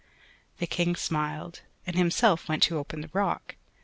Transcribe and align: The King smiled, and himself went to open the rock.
The 0.57 0.65
King 0.65 0.95
smiled, 0.95 1.61
and 1.85 1.95
himself 1.95 2.49
went 2.49 2.63
to 2.63 2.79
open 2.79 3.01
the 3.01 3.09
rock. 3.13 3.53